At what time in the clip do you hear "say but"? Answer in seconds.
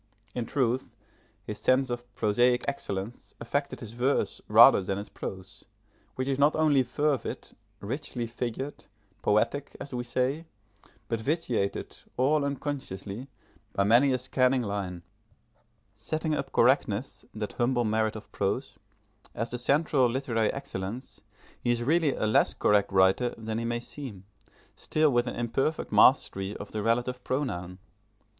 10.03-11.19